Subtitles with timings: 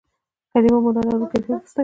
[0.51, 1.79] کلیمه مانا لرونکی لفظ دئ.